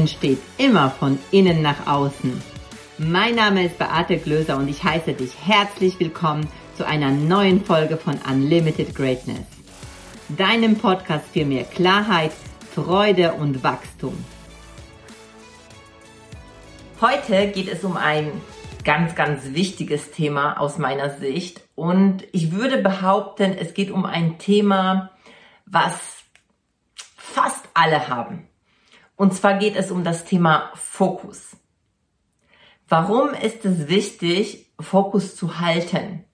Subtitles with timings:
[0.00, 2.42] Entsteht immer von innen nach außen.
[2.96, 7.98] Mein Name ist Beate Glöser und ich heiße dich herzlich willkommen zu einer neuen Folge
[7.98, 9.44] von Unlimited Greatness.
[10.30, 12.32] Deinem Podcast für mehr Klarheit,
[12.74, 14.16] Freude und Wachstum.
[17.02, 18.32] Heute geht es um ein
[18.84, 24.38] ganz, ganz wichtiges Thema aus meiner Sicht und ich würde behaupten, es geht um ein
[24.38, 25.10] Thema,
[25.66, 26.22] was
[27.18, 28.46] fast alle haben.
[29.20, 31.54] Und zwar geht es um das Thema Fokus.
[32.88, 36.24] Warum ist es wichtig, Fokus zu halten?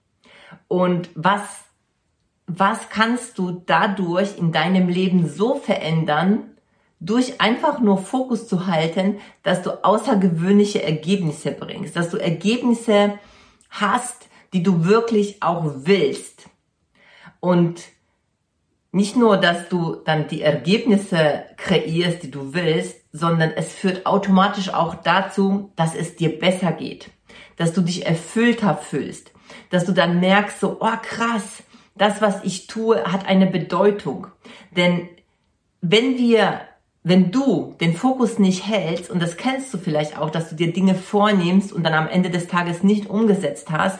[0.68, 1.64] Und was,
[2.46, 6.56] was kannst du dadurch in deinem Leben so verändern,
[7.00, 13.18] durch einfach nur Fokus zu halten, dass du außergewöhnliche Ergebnisse bringst, dass du Ergebnisse
[13.68, 16.48] hast, die du wirklich auch willst.
[17.40, 17.82] Und
[18.96, 24.72] nicht nur, dass du dann die Ergebnisse kreierst, die du willst, sondern es führt automatisch
[24.72, 27.10] auch dazu, dass es dir besser geht,
[27.58, 29.32] dass du dich erfüllter fühlst,
[29.68, 31.62] dass du dann merkst, so, oh krass,
[31.94, 34.28] das, was ich tue, hat eine Bedeutung.
[34.74, 35.10] Denn
[35.82, 36.62] wenn wir,
[37.02, 40.72] wenn du den Fokus nicht hältst, und das kennst du vielleicht auch, dass du dir
[40.72, 43.98] Dinge vornimmst und dann am Ende des Tages nicht umgesetzt hast,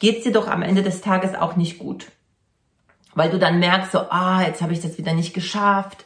[0.00, 2.06] geht's dir doch am Ende des Tages auch nicht gut
[3.18, 6.04] weil du dann merkst so, ah, jetzt habe ich das wieder nicht geschafft.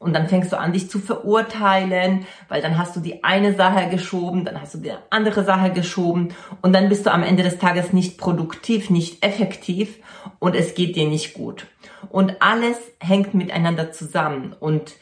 [0.00, 3.88] Und dann fängst du an, dich zu verurteilen, weil dann hast du die eine Sache
[3.88, 7.58] geschoben, dann hast du die andere Sache geschoben und dann bist du am Ende des
[7.58, 9.98] Tages nicht produktiv, nicht effektiv
[10.38, 11.66] und es geht dir nicht gut.
[12.10, 14.94] Und alles hängt miteinander zusammen und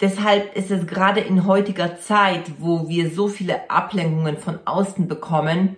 [0.00, 5.76] deshalb ist es gerade in heutiger Zeit, wo wir so viele Ablenkungen von außen bekommen,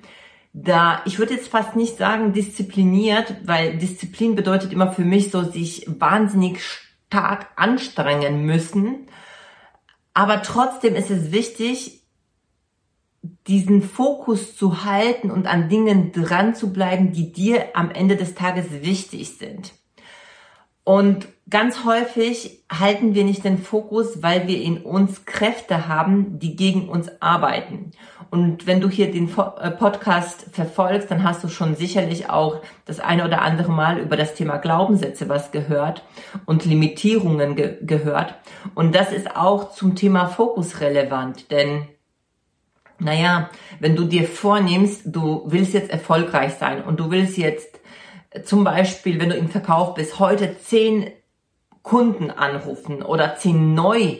[0.52, 5.42] da, ich würde jetzt fast nicht sagen diszipliniert, weil Disziplin bedeutet immer für mich so,
[5.42, 9.08] sich wahnsinnig stark anstrengen müssen.
[10.14, 12.02] Aber trotzdem ist es wichtig,
[13.46, 18.34] diesen Fokus zu halten und an Dingen dran zu bleiben, die dir am Ende des
[18.34, 19.72] Tages wichtig sind.
[20.84, 26.56] Und ganz häufig halten wir nicht den Fokus, weil wir in uns Kräfte haben, die
[26.56, 27.92] gegen uns arbeiten.
[28.30, 32.98] Und wenn du hier den äh, Podcast verfolgst, dann hast du schon sicherlich auch das
[32.98, 36.02] eine oder andere Mal über das Thema Glaubenssätze was gehört
[36.46, 38.34] und Limitierungen ge gehört.
[38.74, 41.86] Und das ist auch zum Thema Fokus relevant, denn
[42.98, 43.50] naja,
[43.80, 47.81] wenn du dir vornimmst, du willst jetzt erfolgreich sein und du willst jetzt
[48.44, 51.10] zum Beispiel, wenn du im Verkauf bist, heute zehn
[51.82, 54.18] Kunden anrufen oder zehn neu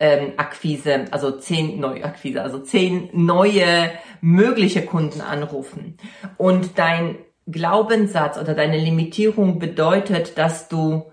[0.00, 5.96] ähm, Akquise, also zehn neue Akquise, also zehn neue mögliche Kunden anrufen.
[6.36, 11.10] Und dein Glaubenssatz oder deine Limitierung bedeutet, dass du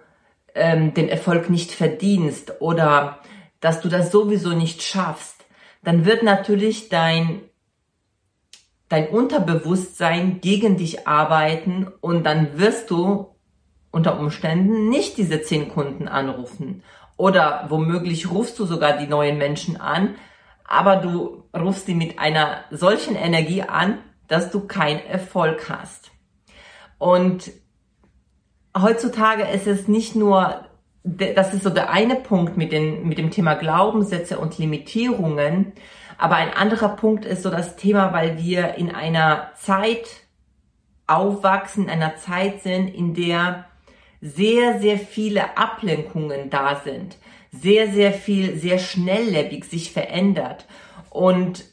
[0.53, 3.19] ähm, den Erfolg nicht verdienst oder
[3.59, 5.45] dass du das sowieso nicht schaffst,
[5.83, 7.41] dann wird natürlich dein
[8.89, 13.35] dein Unterbewusstsein gegen dich arbeiten und dann wirst du
[13.91, 16.83] unter Umständen nicht diese zehn Kunden anrufen.
[17.17, 20.15] Oder womöglich rufst du sogar die neuen Menschen an,
[20.67, 26.11] aber du rufst sie mit einer solchen Energie an, dass du keinen Erfolg hast.
[26.97, 27.51] Und
[28.77, 30.64] heutzutage ist es nicht nur,
[31.05, 35.73] das ist so der eine Punkt mit, den, mit dem Thema Glaubenssätze und Limitierungen,
[36.17, 40.07] aber ein anderer Punkt ist so das Thema, weil wir in einer Zeit
[41.05, 43.65] aufwachsen, in einer Zeit sind, in der
[44.19, 47.17] sehr, sehr viele Ablenkungen da sind,
[47.51, 50.65] sehr, sehr viel, sehr schnelllebig sich verändert.
[51.11, 51.65] Und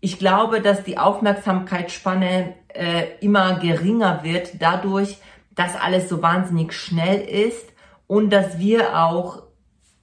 [0.00, 5.18] ich glaube, dass die Aufmerksamkeitsspanne äh, immer geringer wird dadurch,
[5.54, 7.73] dass alles so wahnsinnig schnell ist
[8.06, 9.42] und dass wir auch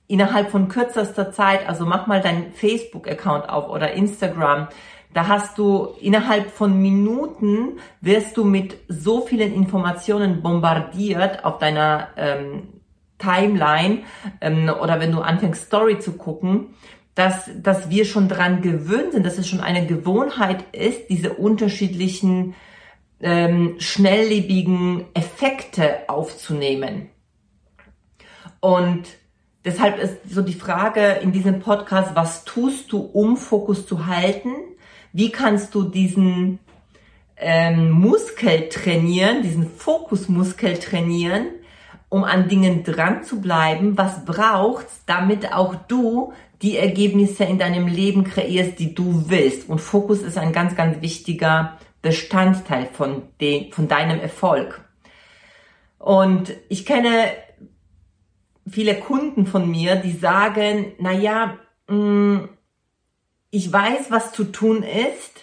[0.08, 4.68] innerhalb von kürzester Zeit, also mach mal deinen Facebook-Account auf oder Instagram,
[5.14, 12.10] da hast du innerhalb von Minuten wirst du mit so vielen Informationen bombardiert auf deiner
[12.16, 12.82] ähm,
[13.18, 14.00] Timeline
[14.40, 16.74] ähm, oder wenn du anfängst Story zu gucken,
[17.16, 22.56] dass, dass wir schon dran gewöhnt sind, dass es schon eine Gewohnheit ist, diese unterschiedlichen
[23.22, 27.11] ähm, schnelllebigen Effekte aufzunehmen.
[28.62, 29.08] Und
[29.64, 34.56] Deshalb ist so die Frage in diesem Podcast, was tust du, um Fokus zu halten?
[35.14, 36.58] Wie kannst du diesen
[37.38, 41.46] ähm, Muskel trainieren, diesen Fokusmuskel trainieren,
[42.10, 44.00] um an Dingen dran zu bleiben?
[44.00, 49.70] Was brauchst, damit auch du die Ergebnisse in deinem Leben kreierst, die du willst?
[49.70, 54.84] Und Fokus ist ein ganz, ganz wichtiger Bestandteil von, de, von deinem Erfolg.
[56.00, 57.30] Und ich kenne
[58.70, 62.50] viele Kunden von mir, die sagen, na ja, mm,
[63.50, 65.42] ich weiß, was zu tun ist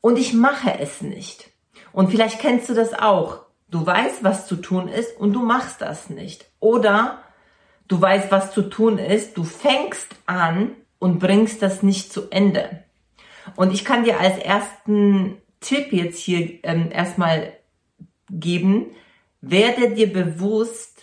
[0.00, 1.50] und ich mache es nicht.
[1.92, 3.44] Und vielleicht kennst du das auch.
[3.68, 6.46] Du weißt, was zu tun ist und du machst das nicht.
[6.60, 7.22] Oder
[7.88, 12.84] du weißt, was zu tun ist, du fängst an und bringst das nicht zu Ende.
[13.56, 17.52] Und ich kann dir als ersten Tipp jetzt hier ähm, erstmal
[18.30, 18.86] geben,
[19.40, 20.93] werde dir bewusst,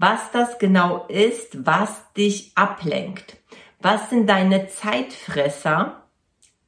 [0.00, 3.36] was das genau ist, was dich ablenkt.
[3.80, 6.04] Was sind deine Zeitfresser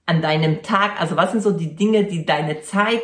[0.07, 1.01] an deinem Tag?
[1.01, 3.03] Also was sind so die Dinge, die deine Zeit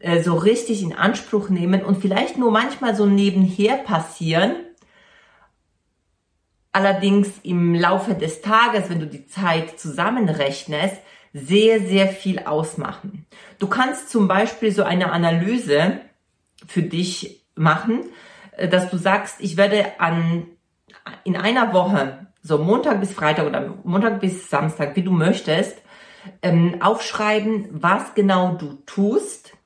[0.00, 4.56] äh, so richtig in Anspruch nehmen und vielleicht nur manchmal so nebenher passieren?
[6.72, 10.96] Allerdings im Laufe des Tages, wenn du die Zeit zusammenrechnest,
[11.32, 13.26] sehr, sehr viel ausmachen.
[13.60, 16.00] Du kannst zum Beispiel so eine Analyse
[16.66, 18.00] für dich machen,
[18.56, 20.46] dass du sagst, ich werde an,
[21.24, 25.78] in einer Woche, so Montag bis Freitag oder Montag bis Samstag, wie du möchtest,
[26.42, 29.56] ähm, aufschreiben, was genau du tust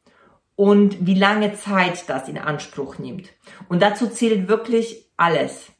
[0.57, 3.29] und wie lange Zeit das in Anspruch nimmt.
[3.69, 5.71] Und dazu zählt wirklich alles.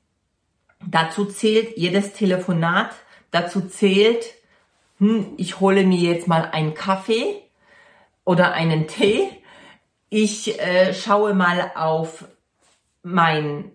[0.87, 2.91] Dazu zählt jedes Telefonat,
[3.31, 4.25] dazu zählt,
[4.99, 7.43] hm, ich hole mir jetzt mal einen Kaffee
[8.25, 9.29] oder einen Tee,
[10.11, 12.25] ich äh, schaue mal auf
[13.03, 13.73] mein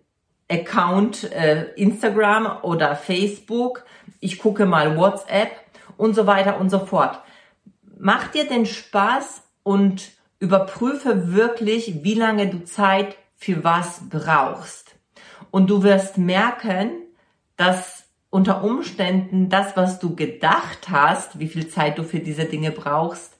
[0.49, 3.85] Account äh, Instagram oder Facebook,
[4.19, 5.51] ich gucke mal WhatsApp
[5.97, 7.19] und so weiter und so fort.
[7.97, 14.95] Mach dir den Spaß und überprüfe wirklich, wie lange du Zeit für was brauchst.
[15.51, 16.91] Und du wirst merken,
[17.55, 22.71] dass unter Umständen das, was du gedacht hast, wie viel Zeit du für diese Dinge
[22.71, 23.32] brauchst,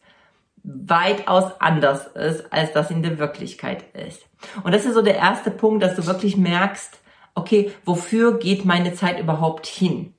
[0.64, 4.26] weitaus anders ist, als das in der Wirklichkeit ist.
[4.64, 6.98] Und das ist so der erste Punkt, dass du wirklich merkst,
[7.36, 10.14] okay, wofür geht meine Zeit überhaupt hin?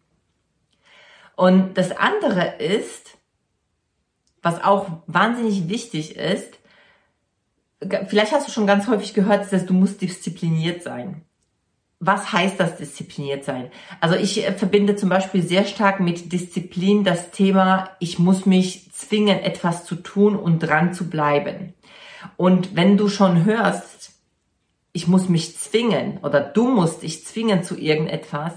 [1.36, 3.18] Und das andere ist,
[4.42, 6.58] was auch wahnsinnig wichtig ist,
[8.06, 11.24] vielleicht hast du schon ganz häufig gehört, dass du musst diszipliniert sein
[12.06, 13.70] was heißt das diszipliniert sein?
[14.00, 18.92] Also ich äh, verbinde zum Beispiel sehr stark mit Disziplin das Thema, ich muss mich
[18.92, 21.74] zwingen, etwas zu tun und dran zu bleiben.
[22.36, 24.12] Und wenn du schon hörst,
[24.92, 28.52] ich muss mich zwingen oder du musst dich zwingen zu irgendetwas,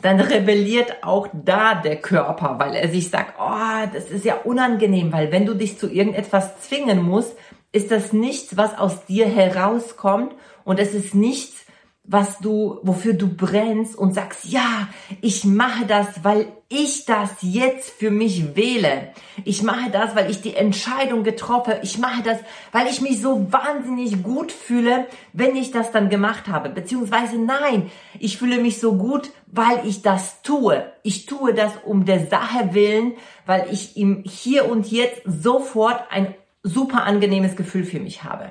[0.00, 5.12] dann rebelliert auch da der Körper, weil er sich sagt, oh, das ist ja unangenehm,
[5.12, 7.36] weil wenn du dich zu irgendetwas zwingen musst,
[7.72, 11.64] ist das nichts, was aus dir herauskommt und es ist nichts,
[12.10, 14.88] was du, wofür du brennst und sagst, ja,
[15.20, 19.12] ich mache das, weil ich das jetzt für mich wähle.
[19.44, 21.74] Ich mache das, weil ich die Entscheidung getroffen.
[21.82, 22.38] Ich mache das,
[22.72, 26.70] weil ich mich so wahnsinnig gut fühle, wenn ich das dann gemacht habe.
[26.70, 30.90] Beziehungsweise nein, ich fühle mich so gut, weil ich das tue.
[31.02, 33.12] Ich tue das um der Sache willen,
[33.44, 38.50] weil ich im Hier und Jetzt sofort ein super angenehmes Gefühl für mich habe.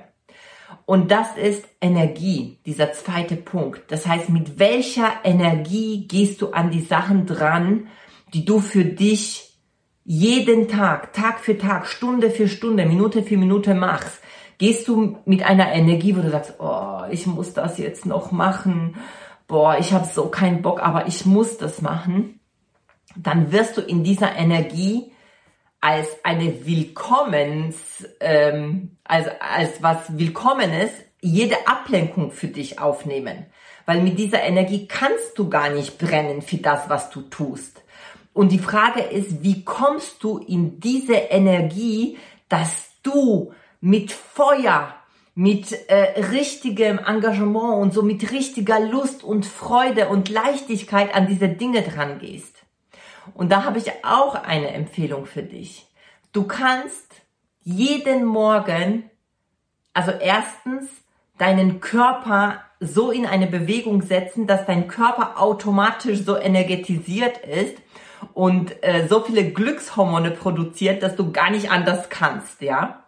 [0.88, 3.92] Und das ist Energie, dieser zweite Punkt.
[3.92, 7.88] Das heißt, mit welcher Energie gehst du an die Sachen dran,
[8.34, 9.60] die du für dich
[10.06, 14.22] jeden Tag, Tag für Tag, Stunde für Stunde, Minute für Minute machst?
[14.60, 18.96] Gehst du mit einer Energie, wo du sagst, oh, ich muss das jetzt noch machen,
[19.50, 22.40] boah, ich habe so keinen Bock, aber ich muss das machen,
[23.18, 25.12] dann wirst du in dieser Energie
[25.82, 30.92] als eine Willkommens, ähm, als, als was Willkommenes
[31.22, 33.46] jede Ablenkung für dich aufnehmen.
[33.86, 37.82] Weil mit dieser Energie kannst du gar nicht brennen für das, was du tust.
[38.34, 42.18] Und die Frage ist, wie kommst du in diese Energie,
[42.50, 44.94] dass du mit Feuer,
[45.34, 51.48] mit äh, richtigem Engagement und so mit richtiger Lust und Freude und Leichtigkeit an diese
[51.48, 52.58] Dinge dran gehst.
[53.34, 55.88] Und da habe ich auch eine Empfehlung für dich.
[56.34, 57.14] Du kannst
[57.62, 59.10] jeden Morgen,
[59.94, 60.90] also erstens,
[61.38, 67.76] deinen Körper so in eine Bewegung setzen, dass dein Körper automatisch so energetisiert ist
[68.34, 73.04] und äh, so viele Glückshormone produziert, dass du gar nicht anders kannst, ja.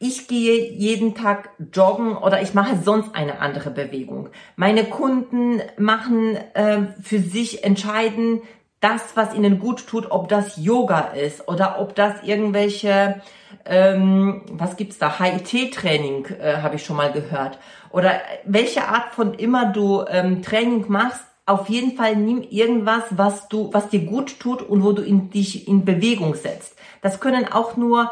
[0.00, 4.28] Ich gehe jeden Tag joggen oder ich mache sonst eine andere Bewegung.
[4.54, 8.42] Meine Kunden machen äh, für sich entscheiden,
[8.80, 13.20] das, was ihnen gut tut, ob das Yoga ist oder ob das irgendwelche,
[13.64, 17.58] ähm, was gibt's da, HIT-Training, äh, habe ich schon mal gehört.
[17.90, 23.48] Oder welche Art von immer du ähm, Training machst, auf jeden Fall nimm irgendwas, was
[23.48, 26.76] du, was dir gut tut und wo du in dich in Bewegung setzt.
[27.00, 28.10] Das können auch nur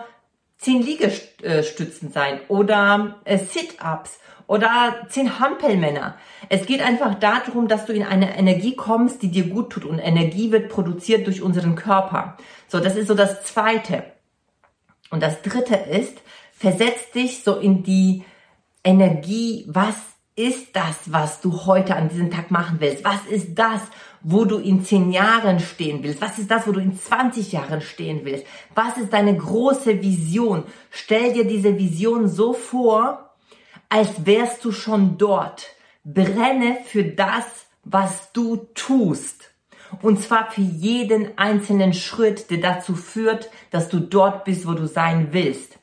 [0.59, 6.17] zehn Liegestützen sein oder äh, Sit-ups oder zehn Hampelmänner.
[6.49, 9.99] Es geht einfach darum, dass du in eine Energie kommst, die dir gut tut und
[9.99, 12.37] Energie wird produziert durch unseren Körper.
[12.69, 14.05] So, das ist so das zweite.
[15.11, 16.19] Und das dritte ist,
[16.53, 18.25] versetz dich so in die
[18.85, 19.95] Energie, was
[20.37, 23.03] ist das, was du heute an diesem Tag machen willst?
[23.05, 23.81] Was ist das,
[24.21, 26.21] wo du in zehn Jahren stehen willst?
[26.21, 28.45] Was ist das, wo du in 20 Jahren stehen willst?
[28.75, 30.65] Was ist deine große Vision?
[30.91, 33.31] Stell dir diese Vision so vor,
[33.89, 35.69] als wärst du schon dort.
[36.05, 39.51] Brenne für das, was du tust.
[40.03, 44.87] Und zwar für jeden einzelnen Schritt, der dazu führt, dass du dort bist, wo du
[44.87, 45.79] sein willst.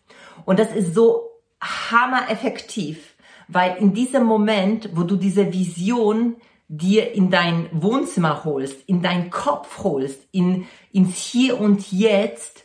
[0.46, 1.32] Und das ist so
[1.62, 3.13] hammereffektiv,
[3.48, 6.36] weil in diesem Moment, wo du diese Vision
[6.68, 12.64] dir in dein Wohnzimmer holst, in deinen Kopf holst, in, ins Hier und Jetzt,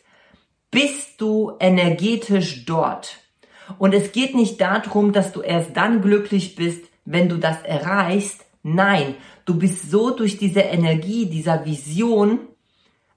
[0.70, 3.18] bist du energetisch dort.
[3.78, 8.44] Und es geht nicht darum, dass du erst dann glücklich bist, wenn du das erreichst.
[8.62, 12.40] Nein, du bist so durch diese Energie, dieser Vision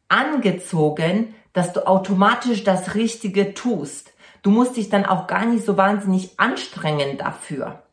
[0.07, 4.10] angezogen, dass du automatisch das Richtige tust.
[4.41, 7.83] Du musst dich dann auch gar nicht so wahnsinnig anstrengen dafür.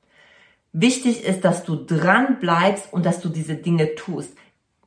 [0.72, 4.36] Wichtig ist, dass du dran bleibst und dass du diese Dinge tust.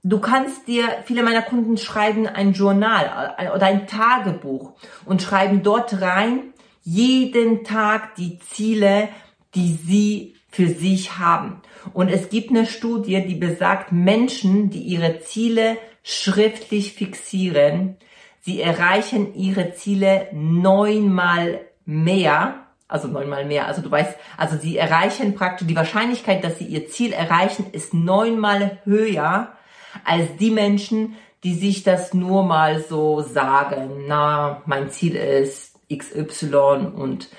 [0.03, 4.73] Du kannst dir, viele meiner Kunden schreiben ein Journal äh, oder ein Tagebuch
[5.05, 6.53] und schreiben dort rein,
[6.83, 9.09] jeden Tag die Ziele,
[9.53, 11.61] die sie für sich haben.
[11.93, 17.97] Und es gibt eine Studie, die besagt, Menschen, die ihre Ziele schriftlich fixieren,
[18.41, 25.35] sie erreichen ihre Ziele neunmal mehr, also neunmal mehr, also du weißt, also sie erreichen
[25.35, 29.53] praktisch, die Wahrscheinlichkeit, dass sie ihr Ziel erreichen, ist neunmal höher
[30.03, 36.91] als die Menschen, die sich das nur mal so sagen, na, mein Ziel ist XY
[36.95, 37.29] und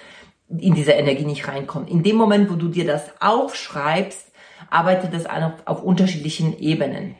[0.49, 1.88] in diese Energie nicht reinkommt.
[1.88, 4.32] In dem Moment, wo du dir das aufschreibst,
[4.71, 7.14] arbeitet das auf, auf unterschiedlichen Ebenen.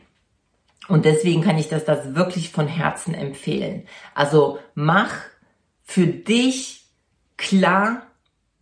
[0.87, 3.87] Und deswegen kann ich das, das wirklich von Herzen empfehlen.
[4.13, 5.13] Also mach
[5.81, 6.85] für dich
[7.37, 8.07] klar,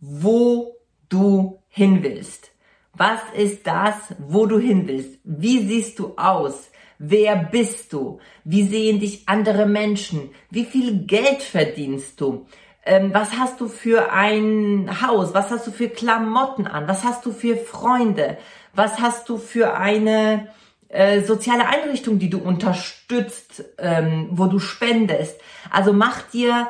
[0.00, 0.76] wo
[1.08, 2.50] du hin willst.
[2.94, 5.18] Was ist das, wo du hin willst?
[5.24, 6.70] Wie siehst du aus?
[6.98, 8.20] Wer bist du?
[8.44, 10.30] Wie sehen dich andere Menschen?
[10.50, 12.46] Wie viel Geld verdienst du?
[12.84, 15.34] Ähm, was hast du für ein Haus?
[15.34, 16.86] Was hast du für Klamotten an?
[16.86, 18.38] Was hast du für Freunde?
[18.74, 20.48] Was hast du für eine
[20.92, 25.40] äh, soziale Einrichtung, die du unterstützt, ähm, wo du spendest?
[25.70, 26.68] Also mach dir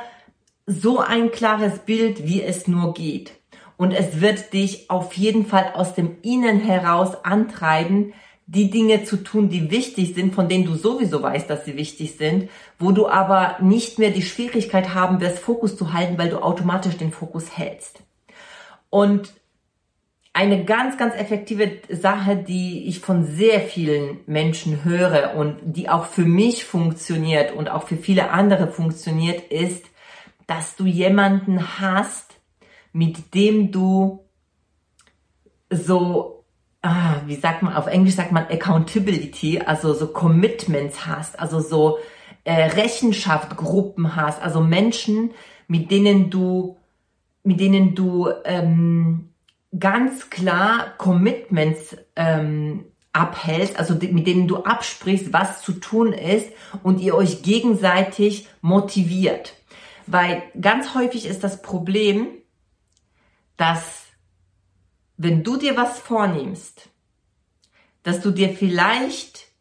[0.66, 3.32] so ein klares Bild, wie es nur geht.
[3.76, 8.14] Und es wird dich auf jeden Fall aus dem Innen heraus antreiben,
[8.46, 12.16] die Dinge zu tun, die wichtig sind, von denen du sowieso weißt, dass sie wichtig
[12.16, 12.48] sind,
[12.78, 16.96] wo du aber nicht mehr die Schwierigkeit haben wirst, Fokus zu halten, weil du automatisch
[16.96, 18.00] den Fokus hältst.
[18.90, 19.32] Und
[20.32, 26.06] eine ganz, ganz effektive Sache, die ich von sehr vielen Menschen höre und die auch
[26.06, 29.84] für mich funktioniert und auch für viele andere funktioniert, ist,
[30.46, 32.40] dass du jemanden hast,
[32.92, 34.24] mit dem du
[35.70, 36.42] so
[36.82, 41.98] ah, wie sagt man, auf Englisch sagt man Accountability, also so Commitments hast, also so
[42.44, 45.30] äh, Rechenschaftgruppen hast, also Menschen,
[45.68, 46.76] mit denen du,
[47.44, 49.31] mit denen du ähm,
[49.78, 56.48] ganz klar Commitments ähm, abhältst, also mit denen du absprichst, was zu tun ist
[56.82, 59.54] und ihr euch gegenseitig motiviert.
[60.06, 62.28] Weil ganz häufig ist das Problem,
[63.56, 64.06] dass
[65.16, 66.88] wenn du dir was vornimmst,
[68.02, 69.52] dass du dir vielleicht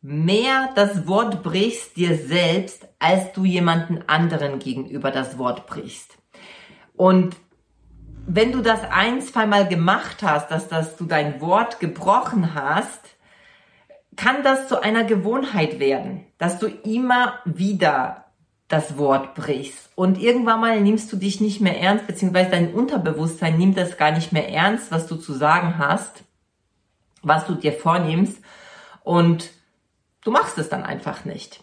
[0.00, 6.18] mehr das Wort brichst dir selbst, als du jemanden anderen gegenüber das Wort brichst.
[6.94, 7.36] Und
[8.28, 13.00] wenn du das ein, zweimal gemacht hast, dass, dass du dein Wort gebrochen hast,
[14.16, 18.26] kann das zu einer Gewohnheit werden, dass du immer wieder
[18.68, 19.90] das Wort brichst.
[19.94, 24.10] Und irgendwann mal nimmst du dich nicht mehr ernst, beziehungsweise dein Unterbewusstsein nimmt das gar
[24.10, 26.22] nicht mehr ernst, was du zu sagen hast,
[27.22, 28.42] was du dir vornimmst.
[29.04, 29.50] Und
[30.22, 31.62] du machst es dann einfach nicht.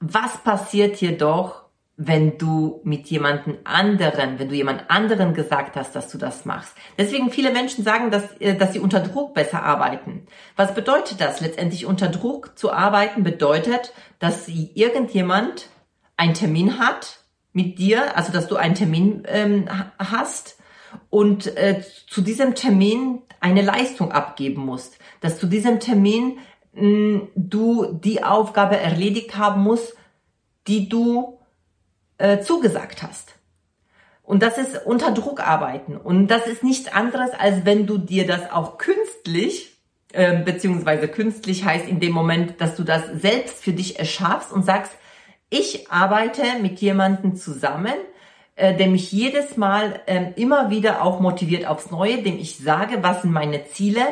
[0.00, 1.65] Was passiert jedoch,
[1.96, 6.74] wenn du mit jemanden anderen, wenn du jemand anderen gesagt hast, dass du das machst.
[6.98, 10.26] Deswegen viele Menschen sagen, dass, äh, dass sie unter Druck besser arbeiten.
[10.56, 11.40] Was bedeutet das?
[11.40, 15.68] Letztendlich unter Druck zu arbeiten bedeutet, dass sie irgendjemand
[16.18, 17.20] einen Termin hat
[17.54, 19.66] mit dir, also dass du einen Termin ähm,
[19.98, 20.58] hast
[21.08, 26.38] und äh, zu diesem Termin eine Leistung abgeben musst, dass zu diesem Termin
[26.74, 29.94] mh, du die Aufgabe erledigt haben musst,
[30.66, 31.38] die du
[32.18, 33.34] äh, zugesagt hast.
[34.22, 35.96] Und das ist unter Druck arbeiten.
[35.96, 39.76] Und das ist nichts anderes, als wenn du dir das auch künstlich,
[40.12, 44.64] äh, beziehungsweise künstlich heißt in dem Moment, dass du das selbst für dich erschaffst und
[44.64, 44.92] sagst,
[45.48, 47.94] ich arbeite mit jemandem zusammen,
[48.56, 53.02] äh, der mich jedes Mal äh, immer wieder auch motiviert aufs Neue, dem ich sage,
[53.02, 54.02] was sind meine Ziele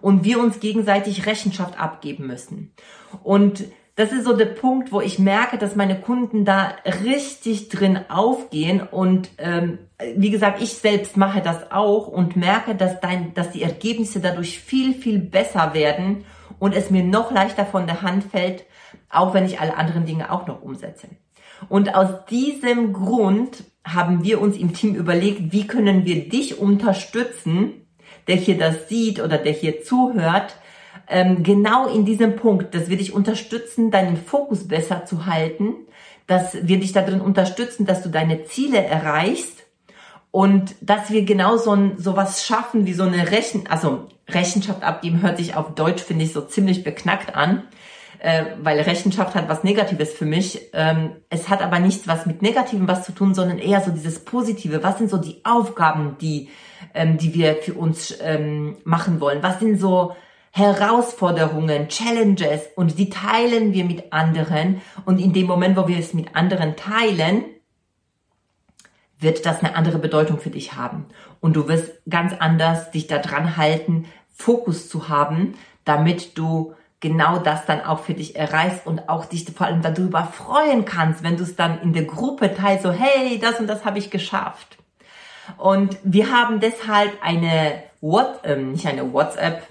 [0.00, 2.72] und wir uns gegenseitig Rechenschaft abgeben müssen.
[3.24, 3.64] Und
[3.96, 6.74] das ist so der Punkt, wo ich merke, dass meine Kunden da
[7.04, 9.78] richtig drin aufgehen und ähm,
[10.16, 14.58] wie gesagt, ich selbst mache das auch und merke, dass dein, dass die Ergebnisse dadurch
[14.58, 16.24] viel viel besser werden
[16.58, 18.64] und es mir noch leichter von der Hand fällt,
[19.10, 21.08] auch wenn ich alle anderen Dinge auch noch umsetze.
[21.68, 27.86] Und aus diesem Grund haben wir uns im Team überlegt, wie können wir dich unterstützen,
[28.26, 30.56] der hier das sieht oder der hier zuhört,
[31.08, 35.74] ähm, genau in diesem Punkt, dass wir dich unterstützen, deinen Fokus besser zu halten,
[36.26, 39.64] dass wir dich darin unterstützen, dass du deine Ziele erreichst
[40.30, 44.82] und dass wir genau so, ein, so was schaffen wie so eine Rechen, also Rechenschaft
[44.82, 47.64] abgeben hört sich auf Deutsch, finde ich, so ziemlich beknackt an
[48.24, 50.70] äh, weil Rechenschaft hat was Negatives für mich.
[50.72, 54.24] Ähm, es hat aber nichts was mit Negativem was zu tun, sondern eher so dieses
[54.24, 54.82] Positive.
[54.82, 56.48] Was sind so die Aufgaben, die,
[56.94, 59.42] ähm, die wir für uns ähm, machen wollen?
[59.42, 60.16] Was sind so
[60.56, 66.14] Herausforderungen, Challenges und die teilen wir mit anderen und in dem Moment, wo wir es
[66.14, 67.42] mit anderen teilen,
[69.18, 71.06] wird das eine andere Bedeutung für dich haben
[71.40, 77.66] und du wirst ganz anders dich daran halten, Fokus zu haben, damit du genau das
[77.66, 81.42] dann auch für dich erreichst und auch dich vor allem darüber freuen kannst, wenn du
[81.42, 84.78] es dann in der Gruppe teilst, so hey, das und das habe ich geschafft.
[85.56, 89.66] Und wir haben deshalb eine What, äh, nicht eine WhatsApp,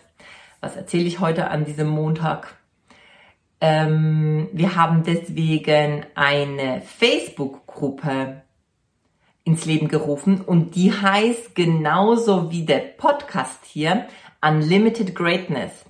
[0.63, 2.55] was erzähle ich heute an diesem Montag?
[3.59, 8.41] Ähm, wir haben deswegen eine Facebook-Gruppe
[9.43, 14.07] ins Leben gerufen und die heißt genauso wie der Podcast hier
[14.41, 15.85] Unlimited Greatness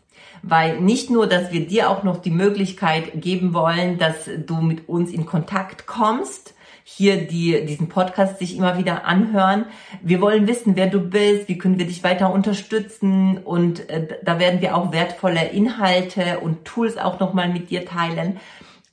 [0.46, 4.90] weil nicht nur, dass wir dir auch noch die Möglichkeit geben wollen, dass du mit
[4.90, 6.53] uns in Kontakt kommst,
[6.84, 9.66] hier die, diesen Podcast sich immer wieder anhören.
[10.02, 14.40] Wir wollen wissen, wer du bist, wie können wir dich weiter unterstützen und äh, da
[14.40, 18.40] werden wir auch wertvolle Inhalte und Tools auch nochmal mit dir teilen.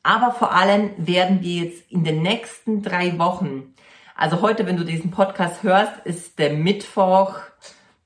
[0.03, 3.74] Aber vor allem werden wir jetzt in den nächsten drei Wochen,
[4.20, 7.37] also heute, wenn du diesen Podcast hörst, ist der Mittwoch,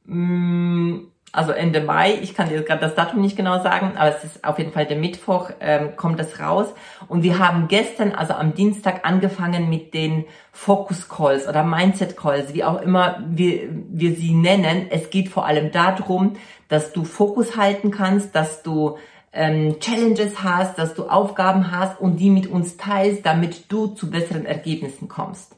[0.04, 2.18] mh, mm, also Ende Mai.
[2.22, 4.86] Ich kann dir gerade das Datum nicht genau sagen, aber es ist auf jeden Fall
[4.86, 6.68] der Mittwoch, ähm, kommt das raus.
[7.08, 12.54] Und wir haben gestern, also am Dienstag, angefangen mit den Focus Calls oder Mindset Calls,
[12.54, 14.86] wie auch immer wir, wir sie nennen.
[14.90, 16.36] Es geht vor allem darum,
[16.68, 18.96] dass du Fokus halten kannst, dass du
[19.32, 24.08] ähm, Challenges hast, dass du Aufgaben hast und die mit uns teilst, damit du zu
[24.08, 25.56] besseren Ergebnissen kommst.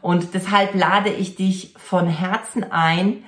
[0.00, 3.24] Und deshalb lade ich dich von Herzen ein,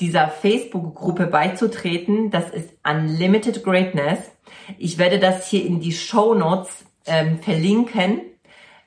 [0.00, 2.30] dieser Facebook-Gruppe beizutreten.
[2.30, 4.18] Das ist Unlimited Greatness.
[4.78, 8.20] Ich werde das hier in die Show Notes ähm, verlinken.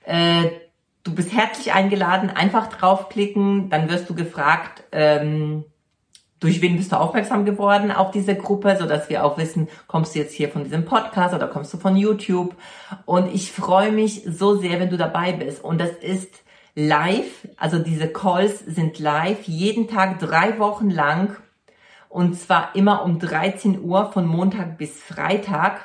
[0.05, 0.49] Äh,
[1.03, 2.29] du bist herzlich eingeladen.
[2.29, 5.65] Einfach draufklicken, dann wirst du gefragt, ähm,
[6.39, 10.15] durch wen bist du aufmerksam geworden auf diese Gruppe, so dass wir auch wissen, kommst
[10.15, 12.55] du jetzt hier von diesem Podcast oder kommst du von YouTube?
[13.05, 15.61] Und ich freue mich so sehr, wenn du dabei bist.
[15.63, 16.33] Und das ist
[16.79, 21.35] live, also diese Calls sind live, jeden Tag drei Wochen lang
[22.07, 25.81] und zwar immer um 13 Uhr von Montag bis Freitag.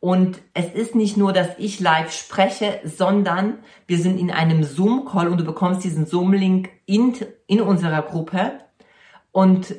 [0.00, 5.28] Und es ist nicht nur, dass ich live spreche, sondern wir sind in einem Zoom-Call
[5.28, 7.14] und du bekommst diesen Zoom-Link in,
[7.46, 8.60] in unserer Gruppe.
[9.30, 9.74] Und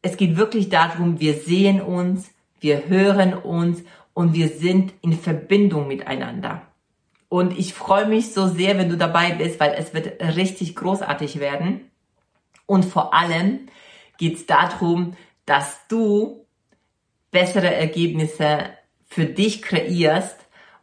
[0.00, 3.82] es geht wirklich darum, wir sehen uns, wir hören uns
[4.14, 6.62] und wir sind in Verbindung miteinander.
[7.28, 11.40] Und ich freue mich so sehr, wenn du dabei bist, weil es wird richtig großartig
[11.40, 11.90] werden.
[12.66, 13.68] Und vor allem
[14.18, 16.44] geht es darum, dass du
[17.30, 18.70] bessere Ergebnisse
[19.08, 20.36] für dich kreierst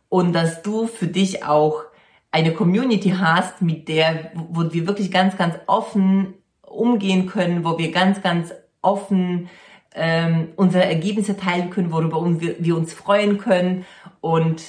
[0.09, 1.83] und dass du für dich auch
[2.31, 7.91] eine Community hast, mit der, wo wir wirklich ganz, ganz offen umgehen können, wo wir
[7.91, 9.49] ganz, ganz offen
[9.95, 13.85] ähm, unsere Ergebnisse teilen können, worüber wir, wir uns freuen können
[14.21, 14.63] und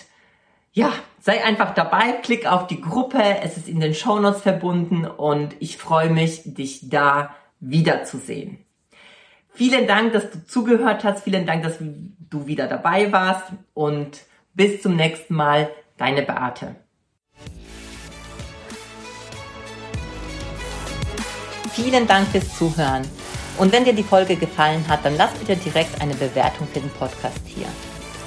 [0.75, 5.55] ja, sei einfach dabei, klick auf die Gruppe, es ist in den Shownotes verbunden und
[5.61, 8.59] ich freue mich, dich da wiederzusehen.
[9.51, 14.83] Vielen Dank, dass du zugehört hast, vielen Dank, dass du wieder dabei warst und bis
[14.83, 16.75] zum nächsten Mal, deine Beate.
[21.71, 23.03] Vielen Dank fürs Zuhören.
[23.59, 26.91] Und wenn dir die Folge gefallen hat, dann lass bitte direkt eine Bewertung für den
[26.91, 27.69] Podcast hier.